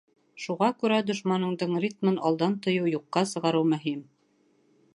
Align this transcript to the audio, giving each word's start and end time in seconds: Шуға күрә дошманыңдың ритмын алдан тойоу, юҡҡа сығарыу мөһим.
Шуға 0.43 0.67
күрә 0.83 0.95
дошманыңдың 1.09 1.75
ритмын 1.83 2.17
алдан 2.29 2.55
тойоу, 2.65 2.89
юҡҡа 2.95 3.23
сығарыу 3.33 3.69
мөһим. 3.75 4.01